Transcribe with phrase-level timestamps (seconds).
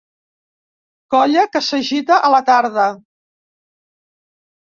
[1.15, 2.87] Colla que s'agita a la tarda.